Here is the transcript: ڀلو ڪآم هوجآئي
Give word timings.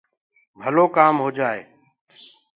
ڀلو 0.59 0.85
ڪآم 0.95 1.15
هوجآئي 1.23 1.61